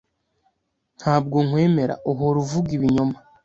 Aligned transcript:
Ntabwo 0.99 1.37
nkwemera. 1.47 1.95
Uhora 2.11 2.37
uvuga 2.43 2.69
ibinyoma. 2.77 3.17